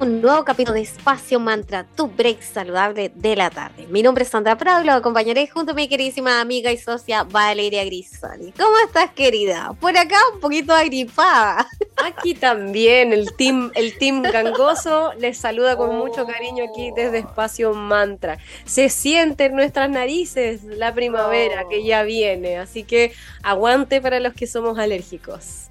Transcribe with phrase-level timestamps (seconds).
[0.00, 3.86] un nuevo capítulo de Espacio Mantra, tu break saludable de la tarde.
[3.88, 7.22] Mi nombre es Sandra Prado y lo acompañaré junto a mi queridísima amiga y socia
[7.22, 8.52] Valeria Grisoni.
[8.52, 9.72] ¿Cómo estás, querida?
[9.80, 11.68] Por acá un poquito agripada.
[12.04, 17.72] Aquí también el team, el team gangoso les saluda con mucho cariño aquí desde Espacio
[17.72, 18.38] Mantra.
[18.64, 24.34] Se siente en nuestras narices la primavera que ya viene, así que aguante para los
[24.34, 25.68] que somos alérgicos.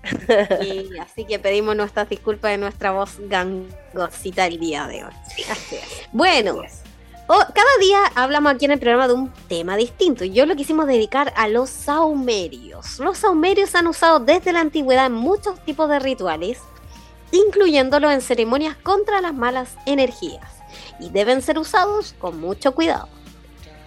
[0.61, 3.17] Y así que pedimos nuestras disculpas de nuestra voz
[3.93, 5.13] gangosita el día de hoy.
[6.11, 6.61] Bueno,
[7.27, 10.25] cada día hablamos aquí en el programa de un tema distinto.
[10.25, 12.99] Yo lo quisimos dedicar a los saumerios.
[12.99, 16.59] Los saumerios han usado desde la antigüedad en muchos tipos de rituales,
[17.31, 20.51] incluyéndolos en ceremonias contra las malas energías.
[20.99, 23.07] Y deben ser usados con mucho cuidado.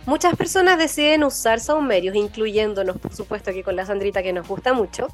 [0.06, 4.72] Muchas personas deciden usar saumerios, incluyéndonos, por supuesto, aquí con la Sandrita que nos gusta
[4.72, 5.08] mucho,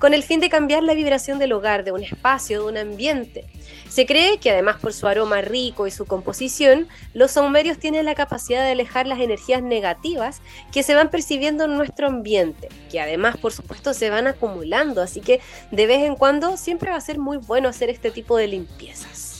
[0.00, 3.44] con el fin de cambiar la vibración del hogar, de un espacio, de un ambiente.
[3.88, 8.16] Se cree que además por su aroma rico y su composición, los saumerios tienen la
[8.16, 13.36] capacidad de alejar las energías negativas que se van percibiendo en nuestro ambiente, que además
[13.36, 15.40] por supuesto se van acumulando, así que
[15.70, 19.31] de vez en cuando siempre va a ser muy bueno hacer este tipo de limpiezas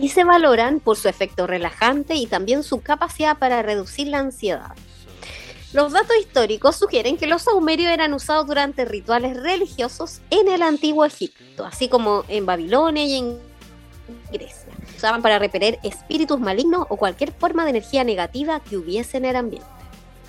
[0.00, 4.72] y se valoran por su efecto relajante y también su capacidad para reducir la ansiedad.
[5.72, 11.04] Los datos históricos sugieren que los saumerios eran usados durante rituales religiosos en el antiguo
[11.04, 13.38] Egipto, así como en Babilonia y en
[14.32, 14.72] Grecia.
[14.96, 19.36] Usaban para repeler espíritus malignos o cualquier forma de energía negativa que hubiese en el
[19.36, 19.68] ambiente.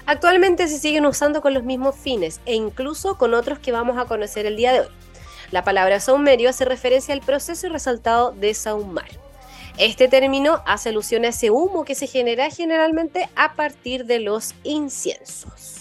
[0.06, 4.06] Actualmente se siguen usando con los mismos fines e incluso con otros que vamos a
[4.06, 4.88] conocer el día de hoy.
[5.52, 9.27] La palabra saumerio hace referencia al proceso y resaltado de saumar.
[9.78, 14.56] Este término hace alusión a ese humo que se genera generalmente a partir de los
[14.64, 15.76] inciensos.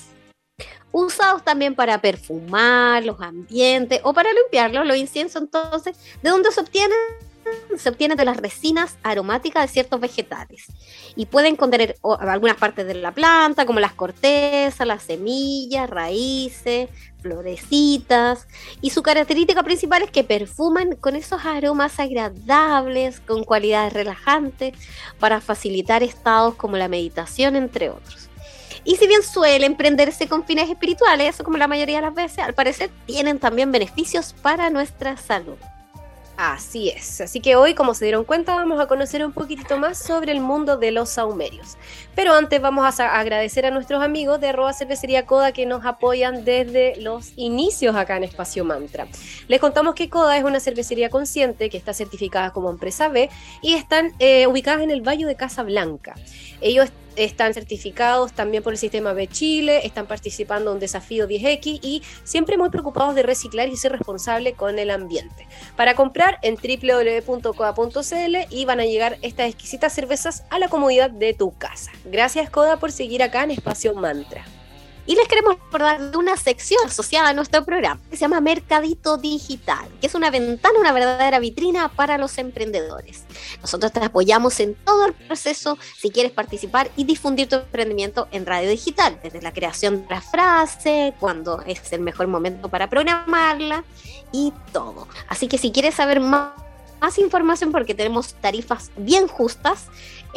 [0.93, 6.61] Usados también para perfumar los ambientes o para limpiarlos, los inciensos entonces, ¿de dónde se
[6.61, 6.99] obtienen?
[7.77, 10.67] Se obtienen de las resinas aromáticas de ciertos vegetales
[11.15, 16.89] y pueden contener algunas partes de la planta, como las cortezas, las semillas, raíces,
[17.21, 18.47] florecitas.
[18.81, 24.75] Y su característica principal es que perfuman con esos aromas agradables, con cualidades relajantes,
[25.19, 28.29] para facilitar estados como la meditación, entre otros.
[28.85, 32.55] Y si bien suelen prenderse con fines espirituales, como la mayoría de las veces, al
[32.55, 35.57] parecer tienen también beneficios para nuestra salud.
[36.37, 39.97] Así es, así que hoy, como se dieron cuenta, vamos a conocer un poquitito más
[39.97, 41.79] sobre el mundo de los saumerios.
[42.15, 46.45] Pero antes vamos a agradecer a nuestros amigos de arroba cervecería Coda que nos apoyan
[46.45, 49.09] desde los inicios acá en Espacio Mantra.
[49.49, 53.31] Les contamos que Coda es una cervecería consciente que está certificada como empresa B
[53.63, 56.17] y están eh, ubicadas en el Valle de Casablanca.
[56.61, 61.81] Ellos están certificados también por el sistema B Chile, están participando en un desafío 10X
[61.83, 65.47] y siempre muy preocupados de reciclar y ser responsable con el ambiente.
[65.77, 71.35] Para comprar en www.coda.cl y van a llegar estas exquisitas cervezas a la comodidad de
[71.35, 71.91] tu casa.
[72.05, 74.45] Gracias Coda por seguir acá en Espacio Mantra.
[75.07, 79.17] Y les queremos recordar de una sección asociada a nuestro programa que se llama Mercadito
[79.17, 83.25] Digital, que es una ventana, una verdadera vitrina para los emprendedores.
[83.61, 88.47] Nosotros te apoyamos en todo el proceso si quieres participar y difundir tu emprendimiento en
[88.47, 93.85] radio digital, desde la creación de la frase, cuando es el mejor momento para programarla
[94.33, 95.07] y todo.
[95.29, 96.66] Así que si quieres saber más
[97.01, 99.87] más información porque tenemos tarifas bien justas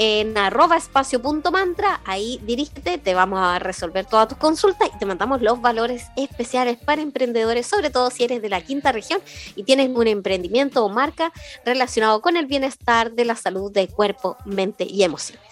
[0.02, 5.42] en arroba espacio.mantra, ahí dirígete, te vamos a resolver todas tus consultas y te mandamos
[5.42, 9.19] los valores especiales para emprendedores, sobre todo si eres de la quinta región
[9.58, 11.34] y tienes un emprendimiento o marca
[11.66, 15.49] relacionado con el bienestar de la salud de cuerpo, mente y emociones.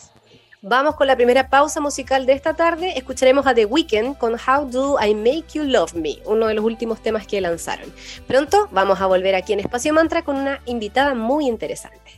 [0.70, 2.98] Vamos con la primera pausa musical de esta tarde.
[2.98, 6.66] Escucharemos a The Weeknd con How Do I Make You Love Me, uno de los
[6.66, 7.90] últimos temas que lanzaron.
[8.28, 12.12] Pronto vamos a volver aquí en Espacio Mantra con una invitada muy interesante.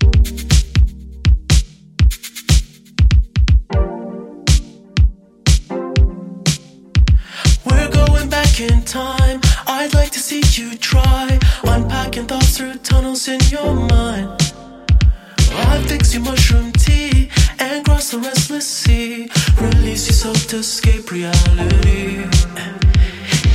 [7.66, 9.42] We're going back in time.
[9.68, 14.31] I'd like to see you try unpacking thoughts through tunnels in your mind.
[15.51, 16.88] I fix your mushroom tea
[18.00, 19.30] and cross the restless sea.
[19.60, 22.24] Release yourself to escape reality.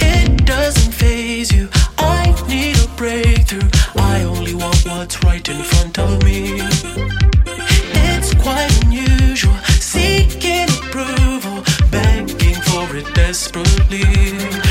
[0.01, 1.69] It doesn't phase you.
[1.99, 3.69] I need a breakthrough.
[3.97, 6.61] I only want what's right in front of me.
[8.07, 14.64] It's quite unusual, seeking approval, begging for it desperately.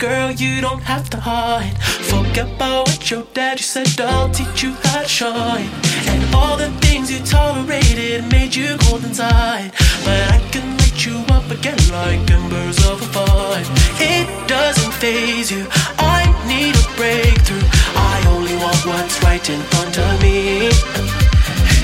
[0.00, 1.76] Don't have to hide.
[2.08, 5.68] Forget about what your daddy said, I'll teach you how to shine.
[6.08, 9.72] And all the things you tolerated made you cold inside.
[10.04, 13.64] But I can light you up again like embers of a fire.
[14.00, 15.66] It doesn't phase you,
[15.98, 17.66] I need a breakthrough.
[17.94, 20.70] I only want what's right in front of me.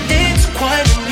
[0.09, 1.06] It's quite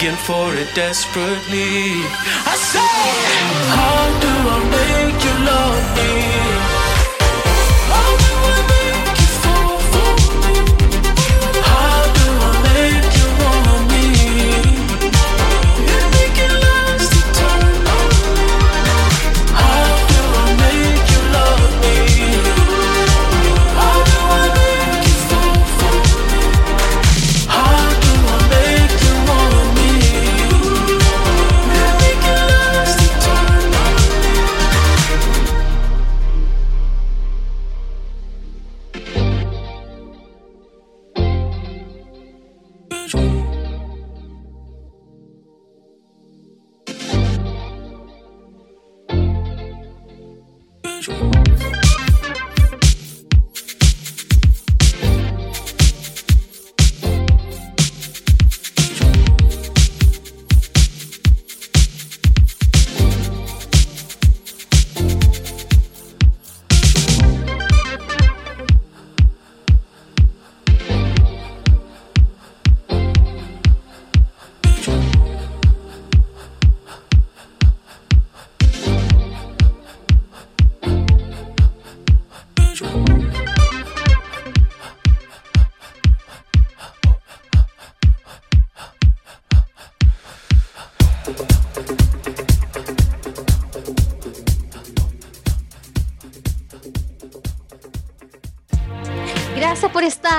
[0.00, 1.92] begging for it desperately.
[2.46, 2.80] I say,
[3.76, 6.12] How do I make you love me?
[7.92, 8.79] How do I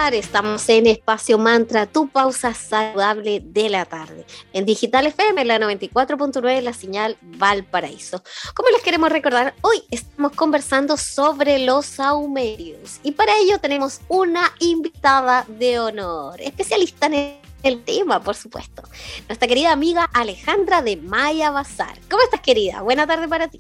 [0.10, 4.26] Estamos en Espacio Mantra, tu pausa saludable de la tarde.
[4.52, 8.24] En Digital FM, la 94.9, la señal Valparaíso.
[8.56, 13.00] Como les queremos recordar, hoy estamos conversando sobre los saumerios.
[13.04, 18.82] Y para ello tenemos una invitada de honor, especialista en el tema, por supuesto.
[19.30, 22.00] Nuestra querida amiga Alejandra de Maya Bazar.
[22.10, 22.82] ¿Cómo estás, querida?
[22.82, 23.60] Buena tarde para ti.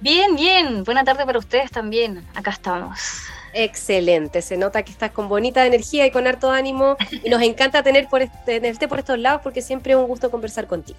[0.00, 0.84] Bien, bien.
[0.84, 2.26] Buena tarde para ustedes también.
[2.34, 2.98] Acá estamos.
[3.52, 7.82] Excelente, se nota que estás con bonita energía y con harto ánimo y nos encanta
[7.82, 10.98] tener por tenerte por estos lados porque siempre es un gusto conversar contigo.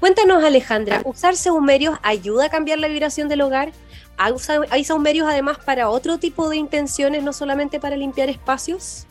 [0.00, 3.70] Cuéntanos Alejandra, ¿usar saumerios ayuda a cambiar la vibración del hogar?
[4.16, 9.06] ¿Hay sa- ¿Hay saumerios además para otro tipo de intenciones, no solamente para limpiar espacios?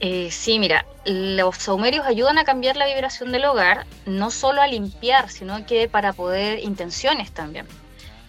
[0.00, 4.66] Eh, sí, mira, los saumerios ayudan a cambiar la vibración del hogar, no solo a
[4.66, 7.66] limpiar, sino que para poder intenciones también.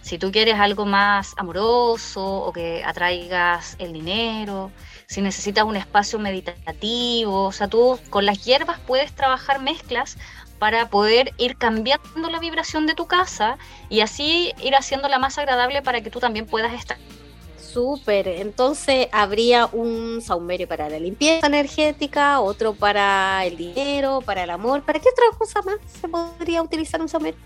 [0.06, 4.70] Si tú quieres algo más amoroso o que atraigas el dinero,
[5.08, 10.16] si necesitas un espacio meditativo, o sea, tú con las hierbas puedes trabajar mezclas
[10.60, 13.58] para poder ir cambiando la vibración de tu casa
[13.88, 16.98] y así ir haciéndola más agradable para que tú también puedas estar.
[17.58, 24.50] Súper, entonces habría un saumerio para la limpieza energética, otro para el dinero, para el
[24.50, 24.84] amor.
[24.84, 27.40] ¿Para qué otra cosa más se podría utilizar un saumerio?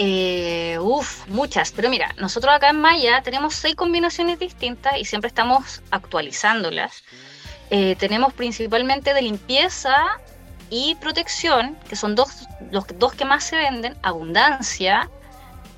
[0.00, 5.26] Eh, uf, muchas, pero mira, nosotros acá en Maya tenemos seis combinaciones distintas y siempre
[5.26, 7.02] estamos actualizándolas.
[7.70, 10.06] Eh, tenemos principalmente de limpieza
[10.70, 15.10] y protección, que son dos, los dos que más se venden, abundancia.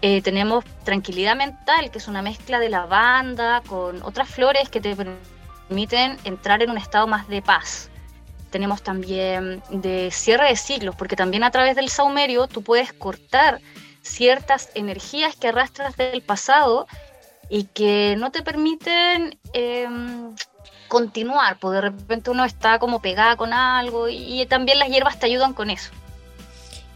[0.02, 4.94] Eh, tenemos tranquilidad mental, que es una mezcla de lavanda con otras flores que te
[4.94, 7.88] permiten entrar en un estado más de paz.
[8.50, 13.60] Tenemos también de cierre de ciclos, porque también a través del saumerio tú puedes cortar
[14.02, 16.86] ciertas energías que arrastras del pasado
[17.48, 19.88] y que no te permiten eh,
[20.88, 25.18] continuar, porque de repente uno está como pegada con algo y, y también las hierbas
[25.18, 25.90] te ayudan con eso.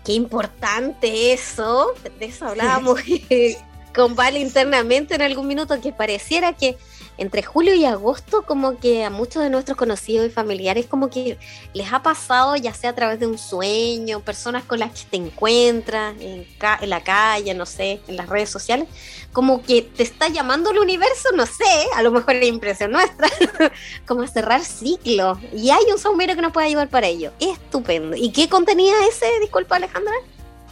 [0.04, 1.94] Qué importante eso.
[2.18, 3.00] De eso hablábamos
[3.94, 6.76] con Vale internamente en algún minuto, que pareciera que
[7.18, 11.38] entre julio y agosto, como que a muchos de nuestros conocidos y familiares, como que
[11.72, 15.16] les ha pasado, ya sea a través de un sueño, personas con las que te
[15.16, 16.46] encuentras en,
[16.82, 18.88] la calle, no sé, en las redes sociales,
[19.32, 23.28] como que te está llamando el universo, no sé, a lo mejor es impresión nuestra,
[24.06, 25.38] como a cerrar ciclos.
[25.52, 27.32] Y hay un saumerio que nos puede ayudar para ello.
[27.40, 28.16] Estupendo.
[28.16, 29.26] ¿Y qué contenía ese?
[29.40, 30.14] Disculpa, Alejandra.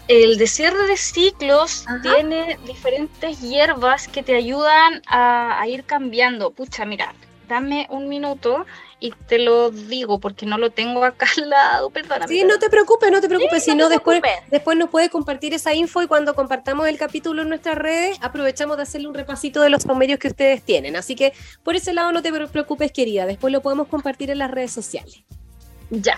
[0.08, 2.02] El de cierre de ciclos Ajá.
[2.02, 6.50] tiene diferentes hierbas que te ayudan a, a ir cambiando.
[6.50, 7.14] Pucha, mira,
[7.48, 8.66] dame un minuto
[8.98, 12.28] y te lo digo porque no lo tengo acá al lado, perdóname.
[12.28, 14.50] Sí, no te preocupes, no te preocupes, Sí, si no después, preocupes.
[14.50, 18.76] después nos puede compartir esa info y cuando compartamos el capítulo en nuestras redes, aprovechamos
[18.76, 20.94] de hacerle un repasito de los medios que ustedes tienen.
[20.96, 21.32] Así que
[21.62, 25.22] por ese lado no te preocupes, querida, después lo podemos compartir en las redes sociales.
[25.90, 26.16] Ya,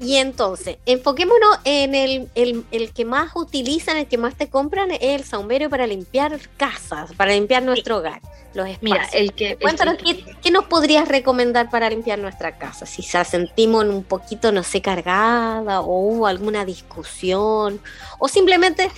[0.00, 4.90] Y entonces, enfoquémonos en el, el, el que más utilizan, el que más te compran,
[4.90, 8.20] es el saumerio para limpiar casas, para limpiar nuestro hogar,
[8.54, 8.82] los espacios.
[8.82, 9.52] mira, el que...
[9.52, 12.86] el Cuéntanos, que- ¿qué, qué nos podrías recomendar para limpiar nuestra casa?
[12.86, 17.80] Si la sentimos un poquito, no sé, cargada o hubo alguna discusión
[18.18, 18.90] o simplemente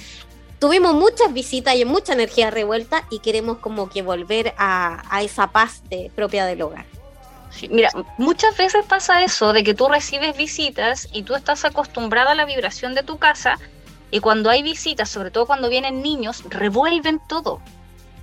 [0.58, 5.48] tuvimos muchas visitas y mucha energía revuelta y queremos como que volver a, a esa
[5.48, 6.86] paz de- propia del hogar.
[7.70, 12.34] Mira, muchas veces pasa eso de que tú recibes visitas y tú estás acostumbrada a
[12.34, 13.58] la vibración de tu casa
[14.10, 17.60] y cuando hay visitas, sobre todo cuando vienen niños, revuelven todo.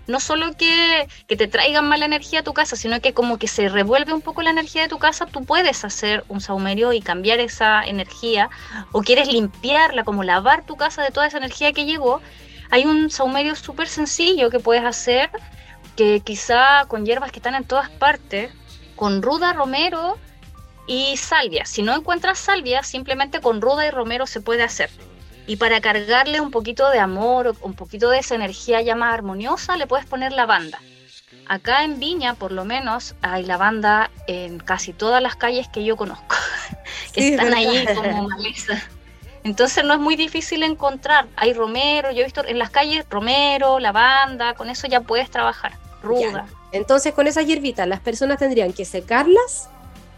[0.05, 3.47] No solo que, que te traigan mala energía a tu casa, sino que como que
[3.47, 7.01] se revuelve un poco la energía de tu casa, tú puedes hacer un saumerio y
[7.01, 8.49] cambiar esa energía
[8.91, 12.21] o quieres limpiarla, como lavar tu casa de toda esa energía que llegó.
[12.69, 15.29] Hay un saumerio súper sencillo que puedes hacer
[15.95, 18.51] que quizá con hierbas que están en todas partes,
[18.95, 20.17] con ruda, romero
[20.87, 21.65] y salvia.
[21.65, 24.89] Si no encuentras salvia, simplemente con ruda y romero se puede hacer.
[25.45, 29.75] Y para cargarle un poquito de amor un poquito de esa energía ya más armoniosa,
[29.77, 30.79] le puedes poner lavanda.
[31.47, 35.97] Acá en Viña, por lo menos, hay lavanda en casi todas las calles que yo
[35.97, 36.35] conozco,
[37.13, 38.81] que Sí, están ahí como maleza.
[39.43, 41.27] Entonces no es muy difícil encontrar.
[41.35, 45.73] Hay romero, yo he visto en las calles romero, lavanda, con eso ya puedes trabajar.
[46.01, 46.45] Ruda.
[46.73, 49.69] Entonces, con esas hierbitas, las personas tendrían que secarlas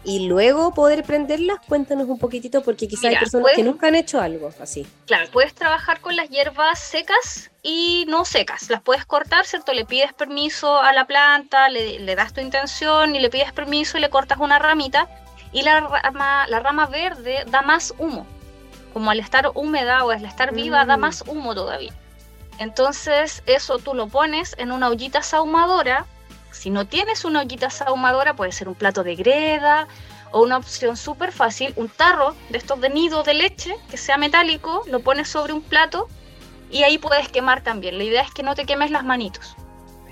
[0.04, 1.58] y luego poder prenderlas.
[1.68, 4.86] Cuéntanos un poquitito, porque quizá hay Mira, personas puedes- que nunca han hecho algo así.
[5.06, 8.70] Claro, puedes trabajar con las hierbas secas y no secas.
[8.70, 9.72] Las puedes cortar, ¿cierto?
[9.72, 13.98] Le pides permiso a la planta, le, le das tu intención y le pides permiso
[13.98, 15.08] y le cortas una ramita.
[15.52, 18.26] Y la rama, la rama verde da más humo.
[18.92, 21.00] Como al estar húmeda o al estar viva, da Mm.
[21.00, 21.92] más humo todavía.
[22.58, 26.06] Entonces, eso tú lo pones en una ollita sahumadora.
[26.56, 29.88] Si no tienes una ollita sahumadora, puede ser un plato de greda
[30.32, 34.16] o una opción súper fácil, un tarro de estos de nido de leche que sea
[34.16, 36.08] metálico, lo pones sobre un plato
[36.70, 37.98] y ahí puedes quemar también.
[37.98, 39.54] La idea es que no te quemes las manitos.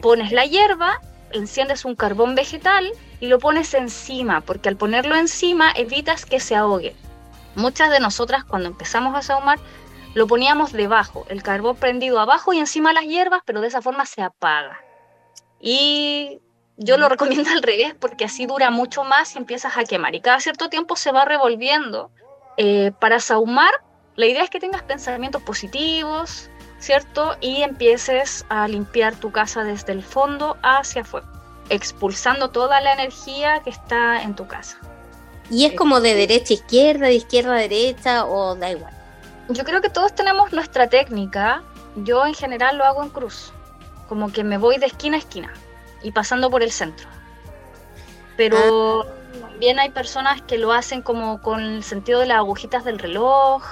[0.02, 1.00] Pones la hierba,
[1.32, 6.54] enciendes un carbón vegetal y lo pones encima, porque al ponerlo encima evitas que se
[6.54, 6.94] ahogue.
[7.54, 9.58] Muchas de nosotras cuando empezamos a sahumar
[10.12, 14.04] lo poníamos debajo, el carbón prendido abajo y encima las hierbas, pero de esa forma
[14.04, 14.83] se apaga.
[15.66, 16.42] Y
[16.76, 20.14] yo lo recomiendo al revés porque así dura mucho más y empiezas a quemar.
[20.14, 22.10] Y cada cierto tiempo se va revolviendo.
[22.58, 23.72] Eh, para sahumar,
[24.14, 27.36] la idea es que tengas pensamientos positivos, ¿cierto?
[27.40, 31.26] Y empieces a limpiar tu casa desde el fondo hacia afuera,
[31.70, 34.78] expulsando toda la energía que está en tu casa.
[35.50, 38.92] Y es como de derecha a izquierda, de izquierda a derecha o da igual.
[39.48, 41.62] Yo creo que todos tenemos nuestra técnica.
[41.96, 43.52] Yo en general lo hago en cruz,
[44.08, 45.52] como que me voy de esquina a esquina
[46.02, 47.08] y pasando por el centro.
[48.36, 49.06] Pero
[49.40, 53.64] también hay personas que lo hacen como con el sentido de las agujitas del reloj.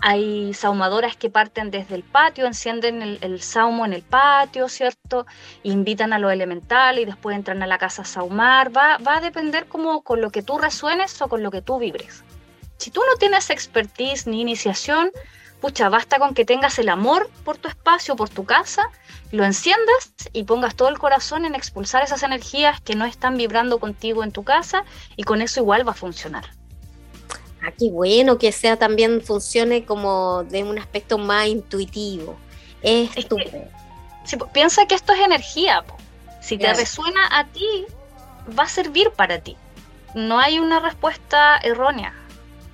[0.00, 5.26] Hay saumadoras que parten desde el patio, encienden el, el saumo en el patio, ¿cierto?
[5.64, 8.74] Invitan a los elementales y después entran a la casa a saumar.
[8.74, 11.78] Va, va a depender como con lo que tú resuenes o con lo que tú
[11.78, 12.22] vibres.
[12.78, 15.10] Si tú no tienes expertise ni iniciación,
[15.60, 18.88] pucha, basta con que tengas el amor por tu espacio, por tu casa,
[19.32, 23.78] lo enciendas y pongas todo el corazón en expulsar esas energías que no están vibrando
[23.78, 24.84] contigo en tu casa
[25.16, 26.44] y con eso igual va a funcionar.
[27.62, 32.36] Ah, qué bueno que sea también funcione como de un aspecto más intuitivo.
[32.82, 33.68] Es que-
[34.38, 35.82] po, piensa que esto es energía.
[35.82, 35.96] po.
[36.40, 37.84] Si te resuena a ti,
[38.56, 39.56] va a servir para ti.
[40.14, 42.14] No hay una respuesta errónea.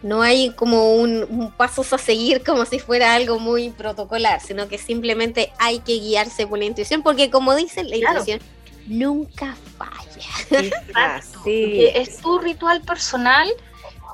[0.04, 4.68] No hay como un, un pasos a seguir como si fuera algo muy protocolar, sino
[4.68, 8.18] que simplemente hay que guiarse por la intuición, porque como dicen, la Claro.
[8.20, 8.40] intuición
[8.86, 10.30] nunca falla.
[10.66, 11.30] Exacto.
[11.38, 12.08] Porque es.
[12.10, 13.48] es tu ritual personal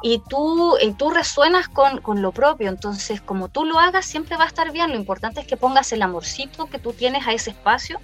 [0.02, 2.68] y tú, y tú resuenas con, con lo propio.
[2.68, 4.90] Entonces, como tú lo hagas, siempre va a estar bien.
[4.90, 7.98] Lo importante es que pongas el amorcito que tú tienes a ese espacio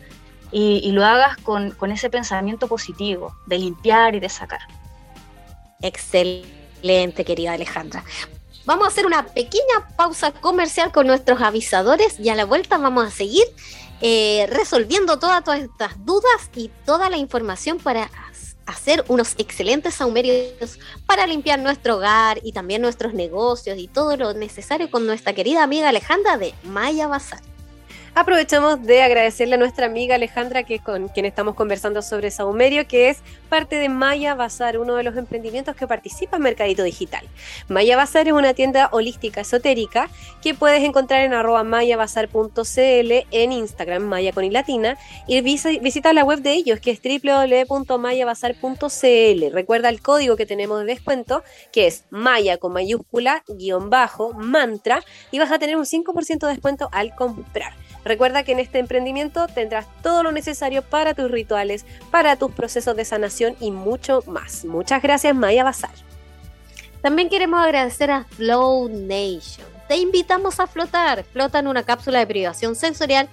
[0.50, 4.60] y, y lo hagas con, con ese pensamiento positivo, de limpiar y de sacar.
[5.82, 6.48] Excelente,
[7.24, 8.04] querida Alejandra.
[8.64, 13.06] Vamos a hacer una pequeña pausa comercial con nuestros avisadores y a la vuelta vamos
[13.06, 13.44] a seguir
[14.00, 18.10] eh, resolviendo todas, todas estas dudas y toda la información para
[18.66, 24.34] hacer unos excelentes saumerios para limpiar nuestro hogar y también nuestros negocios y todo lo
[24.34, 27.40] necesario con nuestra querida amiga Alejandra de Maya Bazar.
[28.18, 33.10] Aprovechamos de agradecerle a nuestra amiga Alejandra, que con quien estamos conversando sobre Saumerio, que
[33.10, 33.18] es
[33.50, 37.28] parte de Maya Bazar, uno de los emprendimientos que participa en Mercadito Digital.
[37.68, 40.08] Maya Bazar es una tienda holística esotérica
[40.40, 44.96] que puedes encontrar en arroba mayabazar.cl en Instagram, Maya con y latina,
[45.26, 49.52] y visita la web de ellos, que es www.mayabazar.cl.
[49.52, 55.04] Recuerda el código que tenemos de descuento, que es Maya con mayúscula, guion bajo, mantra,
[55.30, 57.74] y vas a tener un 5% de descuento al comprar.
[58.06, 62.94] Recuerda que en este emprendimiento tendrás todo lo necesario para tus rituales, para tus procesos
[62.94, 64.64] de sanación y mucho más.
[64.64, 65.90] Muchas gracias Maya Bazar.
[67.02, 69.66] También queremos agradecer a Flow Nation.
[69.88, 71.24] Te invitamos a flotar.
[71.24, 73.28] Flota en una cápsula de privación sensorial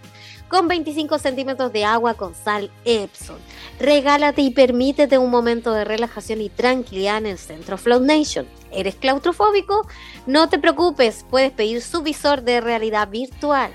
[0.48, 3.38] con 25 centímetros de agua con sal Epson.
[3.80, 8.48] Regálate y permítete un momento de relajación y tranquilidad en el centro Flow Nation.
[8.72, 9.88] ¿Eres claustrofóbico?
[10.26, 13.72] No te preocupes, puedes pedir su visor de realidad virtual.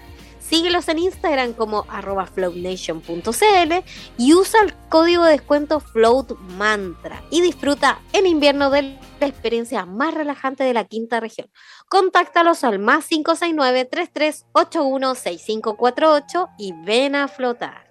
[0.49, 3.85] Síguelos en Instagram como arroba floatnation.cl
[4.17, 10.15] y usa el código de descuento FloatMantra y disfruta en invierno de la experiencia más
[10.15, 11.51] relajante de la quinta región.
[11.91, 17.89] Contáctalos al más 569 3381 6548 y ven a flotar.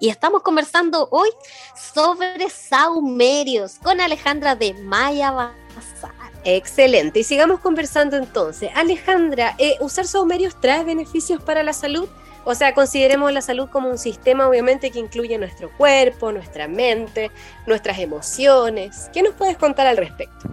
[0.00, 1.28] Y estamos conversando hoy
[1.76, 6.19] sobre saumerios con Alejandra de Maya Bazar.
[6.44, 7.20] Excelente.
[7.20, 8.70] Y sigamos conversando entonces.
[8.74, 12.08] Alejandra, eh, ¿usar saumerios trae beneficios para la salud?
[12.44, 17.30] O sea, consideremos la salud como un sistema obviamente que incluye nuestro cuerpo, nuestra mente,
[17.66, 19.10] nuestras emociones.
[19.12, 20.48] ¿Qué nos puedes contar al respecto?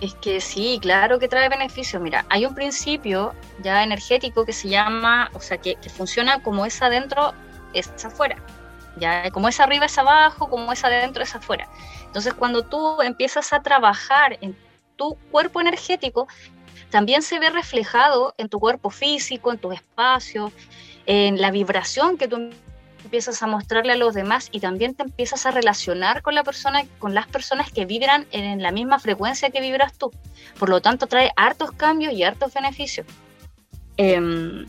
[0.00, 2.00] Es que sí, claro que trae beneficios.
[2.00, 6.64] Mira, hay un principio ya energético que se llama, o sea, que, que funciona como
[6.64, 7.32] es adentro,
[7.72, 8.36] es afuera.
[8.96, 11.68] Ya, como es arriba es abajo, como es adentro es afuera.
[12.06, 14.56] Entonces, cuando tú empiezas a trabajar en
[14.98, 16.28] tu cuerpo energético
[16.90, 20.52] también se ve reflejado en tu cuerpo físico, en tus espacios,
[21.06, 22.50] en la vibración que tú
[23.04, 26.84] empiezas a mostrarle a los demás y también te empiezas a relacionar con la persona,
[26.98, 30.10] con las personas que vibran en la misma frecuencia que vibras tú.
[30.58, 33.06] Por lo tanto, trae hartos cambios y hartos beneficios.
[33.96, 34.66] Eh,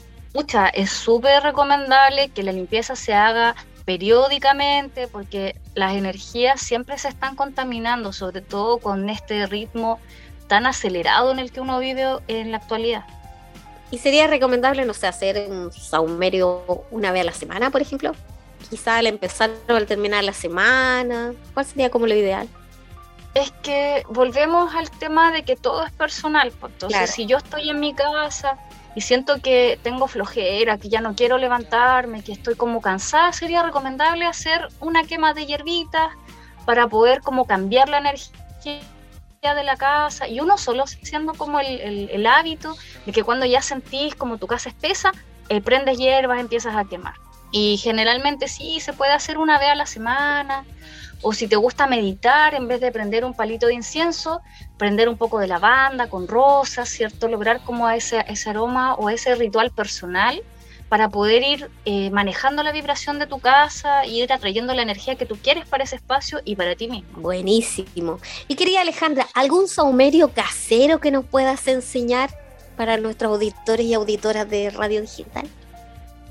[0.73, 3.55] es súper recomendable que la limpieza se haga
[3.89, 9.99] periódicamente porque las energías siempre se están contaminando, sobre todo con este ritmo
[10.45, 13.03] tan acelerado en el que uno vive en la actualidad.
[13.89, 18.11] ¿Y sería recomendable, no sé, hacer un saumerio una vez a la semana, por ejemplo?
[18.69, 21.33] Quizá al empezar o al terminar la semana.
[21.55, 22.47] ¿Cuál sería como lo ideal?
[23.33, 26.51] Es que volvemos al tema de que todo es personal.
[26.59, 26.73] Pues.
[26.73, 28.55] Entonces, si yo estoy en mi casa
[28.95, 33.63] y siento que tengo flojera, que ya no quiero levantarme, que estoy como cansada, sería
[33.63, 36.09] recomendable hacer una quema de hierbitas
[36.65, 38.81] para poder como cambiar la energía
[39.41, 42.75] de la casa y uno solo siendo como el, hábito
[43.05, 45.11] de que cuando ya sentís como tu casa espesa,
[45.49, 47.13] eh, prendes hierbas, empiezas a quemar.
[47.51, 50.65] Y generalmente sí, se puede hacer una vez a la semana,
[51.21, 54.41] o si te gusta meditar, en vez de prender un palito de incienso,
[54.77, 57.27] prender un poco de lavanda con rosas, ¿cierto?
[57.27, 60.41] Lograr como ese, ese aroma o ese ritual personal
[60.89, 65.15] para poder ir eh, manejando la vibración de tu casa y ir atrayendo la energía
[65.15, 67.21] que tú quieres para ese espacio y para ti mismo.
[67.21, 68.19] Buenísimo.
[68.47, 72.31] Y querida Alejandra, ¿algún saumerio casero que nos puedas enseñar
[72.75, 75.47] para nuestros auditores y auditoras de Radio Digital?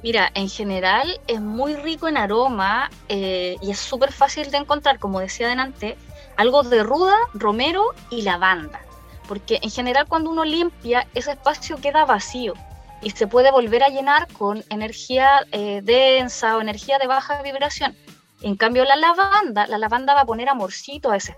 [0.03, 4.99] Mira, en general es muy rico en aroma eh, y es súper fácil de encontrar,
[4.99, 5.97] como decía adelante,
[6.37, 8.81] algo de ruda, romero y lavanda.
[9.27, 12.55] Porque en general cuando uno limpia, ese espacio queda vacío
[13.03, 17.97] y se puede volver a llenar con energía eh, densa o energía de baja vibración.
[18.43, 21.35] En cambio, la lavanda, la lavanda va a poner amorcito a ese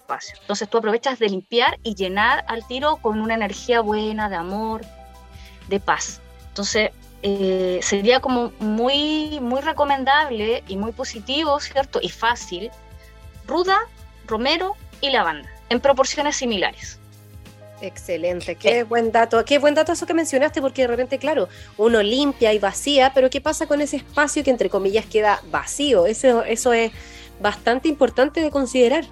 [0.00, 0.36] espacio.
[0.40, 4.82] Entonces tú aprovechas de limpiar y llenar al tiro con una energía buena, de amor,
[5.68, 6.20] de paz.
[6.48, 6.90] Entonces,
[7.22, 11.98] eh, sería como muy, muy recomendable y muy positivo, ¿cierto?
[12.00, 12.70] Y fácil,
[13.46, 13.78] ruda,
[14.26, 16.98] romero y lavanda, en proporciones similares.
[17.80, 22.02] Excelente, qué buen dato, qué buen dato eso que mencionaste, porque de repente, claro, uno
[22.02, 26.06] limpia y vacía, pero ¿qué pasa con ese espacio que entre comillas queda vacío?
[26.06, 26.92] Eso, eso es
[27.40, 29.04] bastante importante de considerar.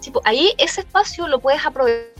[0.00, 2.15] Sí, pues ahí ese espacio lo puedes aprovechar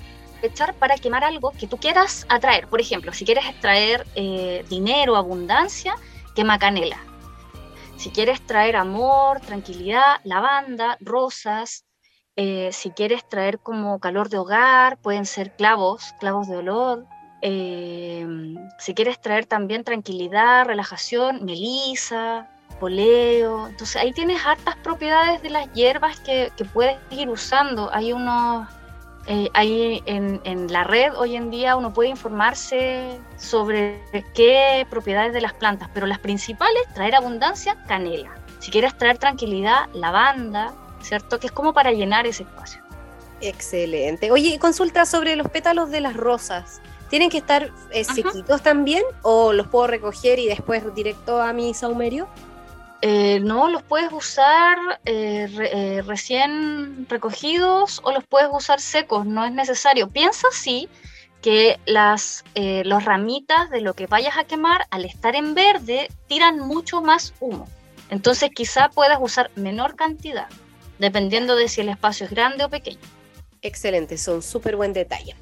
[0.78, 2.66] para quemar algo que tú quieras atraer.
[2.68, 5.94] Por ejemplo, si quieres extraer eh, dinero, abundancia,
[6.34, 6.98] quema canela.
[7.96, 11.84] Si quieres traer amor, tranquilidad, lavanda, rosas.
[12.36, 17.06] Eh, si quieres traer como calor de hogar, pueden ser clavos, clavos de olor.
[17.40, 18.26] Eh,
[18.78, 23.68] si quieres traer también tranquilidad, relajación, melisa, poleo.
[23.68, 27.90] Entonces ahí tienes hartas propiedades de las hierbas que, que puedes ir usando.
[27.92, 28.68] Hay unos
[29.28, 34.00] eh, ahí en, en, la red hoy en día uno puede informarse sobre
[34.34, 38.34] qué propiedades de las plantas, pero las principales, traer abundancia, canela.
[38.60, 41.38] Si quieres traer tranquilidad, lavanda, ¿cierto?
[41.38, 42.82] Que es como para llenar ese espacio.
[43.40, 44.30] Excelente.
[44.30, 46.80] Oye, consulta sobre los pétalos de las rosas.
[47.08, 51.74] ¿Tienen que estar eh, sequitos también o los puedo recoger y después directo a mi
[51.74, 52.28] saumerio?
[53.02, 59.44] Eh, no, los puedes usar eh, eh, recién recogidos o los puedes usar secos, no
[59.44, 60.08] es necesario.
[60.08, 60.88] Piensa sí
[61.42, 66.58] que las los ramitas de lo que vayas a quemar, al estar en verde, tiran
[66.58, 67.68] mucho más humo.
[68.10, 70.48] Entonces quizá puedas usar menor cantidad,
[70.98, 72.98] dependiendo de si el espacio es grande o pequeño.
[73.62, 75.34] Excelente, son súper buen detalle.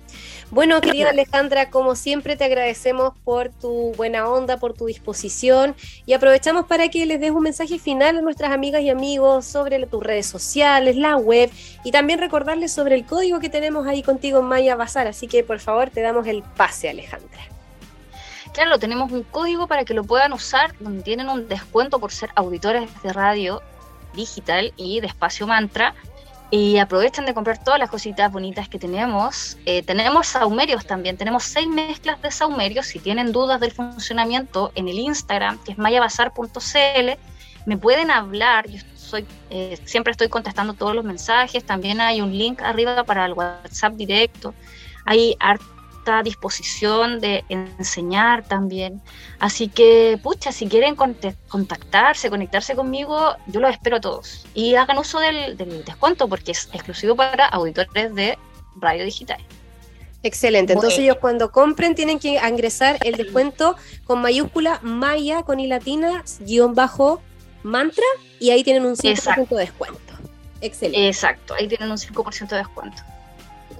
[0.50, 5.74] Bueno, querida Alejandra, como siempre te agradecemos por tu buena onda, por tu disposición
[6.06, 9.84] y aprovechamos para que les des un mensaje final a nuestras amigas y amigos sobre
[9.86, 11.50] tus redes sociales, la web
[11.82, 15.08] y también recordarles sobre el código que tenemos ahí contigo en Maya Bazar.
[15.08, 17.42] Así que por favor te damos el pase, Alejandra.
[18.52, 22.30] Claro, tenemos un código para que lo puedan usar, donde tienen un descuento por ser
[22.36, 23.60] auditores de radio
[24.14, 25.94] digital y de espacio mantra
[26.54, 29.58] y aprovechen de comprar todas las cositas bonitas que tenemos.
[29.66, 32.86] Eh, tenemos saumerios también, tenemos seis mezclas de saumerios.
[32.86, 37.10] Si tienen dudas del funcionamiento, en el Instagram, que es mayabazar.cl,
[37.66, 38.68] me pueden hablar.
[38.68, 41.64] Yo soy, eh, siempre estoy contestando todos los mensajes.
[41.64, 44.54] También hay un link arriba para el WhatsApp directo.
[45.06, 45.36] Hay
[46.22, 49.00] disposición de enseñar también.
[49.38, 54.46] Así que, pucha, si quieren contactarse, conectarse conmigo, yo los espero a todos.
[54.54, 58.38] Y hagan uso del, descuento porque es exclusivo para auditores de
[58.76, 59.38] radio digital.
[60.22, 60.72] Excelente.
[60.72, 66.24] Entonces ellos cuando compren tienen que ingresar el descuento con mayúscula Maya con i latina
[66.40, 67.20] guion bajo
[67.62, 68.04] mantra
[68.40, 70.14] y ahí tienen un 5% de descuento.
[70.62, 71.08] Excelente.
[71.08, 73.02] Exacto, ahí tienen un 5% de descuento.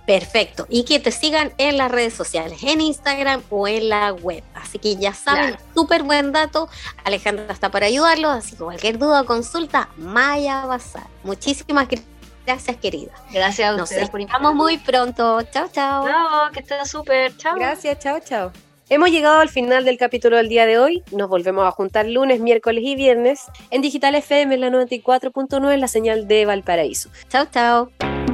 [0.07, 0.67] Perfecto.
[0.69, 4.43] Y que te sigan en las redes sociales, en Instagram o en la web.
[4.55, 6.69] Así que ya saben, súper buen dato.
[7.05, 8.31] Alejandra está para ayudarlos.
[8.31, 11.07] Así que cualquier duda o consulta, Maya Bazar.
[11.23, 11.89] Muchísimas
[12.47, 13.13] gracias, querida.
[13.33, 15.43] Gracias a Nos vemos muy pronto.
[15.51, 16.07] Chao, chao.
[16.07, 17.37] Chao, que estén súper.
[17.37, 17.57] Chao.
[17.57, 18.53] Gracias, chao, chao.
[18.91, 21.03] Hemos llegado al final del capítulo del día de hoy.
[21.11, 23.41] Nos volvemos a juntar lunes, miércoles y viernes
[23.71, 27.09] en Digital FM en la 94.9 la señal de Valparaíso.
[27.31, 28.34] Chao, chao.